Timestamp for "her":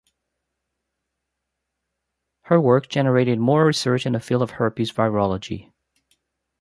2.45-2.59